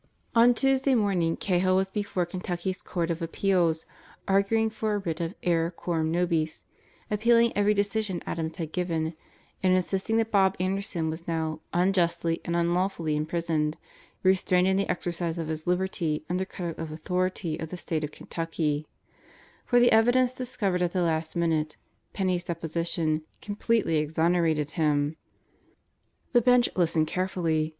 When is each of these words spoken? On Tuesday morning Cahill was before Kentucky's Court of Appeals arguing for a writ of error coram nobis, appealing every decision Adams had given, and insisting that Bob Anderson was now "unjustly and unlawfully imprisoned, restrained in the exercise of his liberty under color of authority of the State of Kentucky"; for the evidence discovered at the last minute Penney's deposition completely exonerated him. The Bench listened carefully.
On 0.33 0.55
Tuesday 0.55 0.95
morning 0.95 1.37
Cahill 1.37 1.75
was 1.75 1.91
before 1.91 2.25
Kentucky's 2.25 2.81
Court 2.81 3.11
of 3.11 3.21
Appeals 3.21 3.85
arguing 4.27 4.71
for 4.71 4.95
a 4.95 4.97
writ 4.97 5.21
of 5.21 5.35
error 5.43 5.69
coram 5.69 6.09
nobis, 6.11 6.63
appealing 7.11 7.53
every 7.55 7.75
decision 7.75 8.19
Adams 8.25 8.57
had 8.57 8.71
given, 8.71 9.13
and 9.61 9.75
insisting 9.75 10.17
that 10.17 10.31
Bob 10.31 10.55
Anderson 10.59 11.11
was 11.11 11.27
now 11.27 11.59
"unjustly 11.71 12.41
and 12.43 12.55
unlawfully 12.55 13.15
imprisoned, 13.15 13.77
restrained 14.23 14.67
in 14.67 14.75
the 14.75 14.89
exercise 14.89 15.37
of 15.37 15.49
his 15.49 15.67
liberty 15.67 16.25
under 16.31 16.45
color 16.45 16.71
of 16.79 16.91
authority 16.91 17.59
of 17.59 17.69
the 17.69 17.77
State 17.77 18.03
of 18.03 18.09
Kentucky"; 18.11 18.87
for 19.67 19.79
the 19.79 19.91
evidence 19.91 20.33
discovered 20.33 20.81
at 20.81 20.93
the 20.93 21.03
last 21.03 21.35
minute 21.35 21.77
Penney's 22.11 22.45
deposition 22.45 23.21
completely 23.39 23.97
exonerated 23.97 24.71
him. 24.71 25.15
The 26.31 26.41
Bench 26.41 26.69
listened 26.75 27.05
carefully. 27.05 27.69